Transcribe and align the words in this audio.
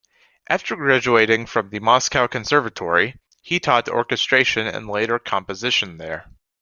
After 0.49 0.75
graduating 0.75 1.45
from 1.45 1.69
the 1.69 1.79
Moscow 1.79 2.25
Conservatory, 2.25 3.19
he 3.43 3.59
taught 3.59 3.87
orchestration 3.87 4.65
and 4.65 4.89
later 4.89 5.19
composition 5.19 5.99
there. 5.99 6.25